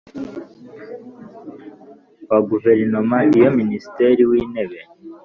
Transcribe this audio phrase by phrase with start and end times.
[2.25, 4.79] Kwa guverinoma iyo minisitiri w intebe